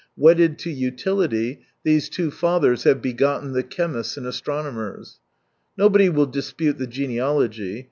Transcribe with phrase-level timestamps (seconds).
[0.17, 5.19] Wedded to utility these two fathers have begotten the chemists and astronomers....
[5.77, 7.79] Nobody will dispute the genealogy.